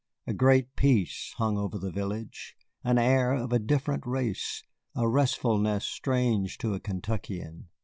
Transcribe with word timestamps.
A 0.25 0.33
great 0.33 0.75
peace 0.75 1.35
hung 1.37 1.59
over 1.59 1.77
the 1.77 1.91
village, 1.91 2.55
an 2.83 2.97
air 2.97 3.33
of 3.33 3.53
a 3.53 3.59
different 3.59 4.03
race, 4.03 4.63
a 4.95 5.07
restfulness 5.07 5.85
strange 5.85 6.57
to 6.57 6.73
a 6.73 6.79
Kentuckian. 6.79 7.69